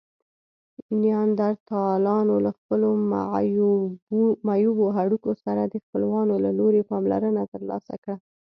نیاندرتالانو 1.01 2.35
له 2.45 2.51
خپلو 2.57 2.87
معیوبو 4.47 4.85
هډوکو 4.97 5.31
سره 5.43 5.61
د 5.65 5.75
خپلوانو 5.83 6.35
له 6.45 6.51
لوري 6.59 6.81
پاملرنه 6.89 7.43
ترلاسه 7.53 7.93
کړه. 8.03 8.15